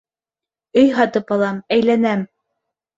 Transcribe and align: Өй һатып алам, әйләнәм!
Өй 0.83 0.89
һатып 0.97 1.37
алам, 1.39 1.63
әйләнәм! 1.79 2.29